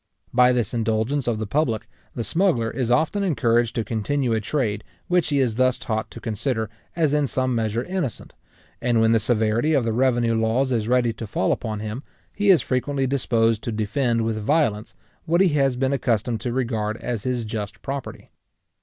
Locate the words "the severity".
9.11-9.73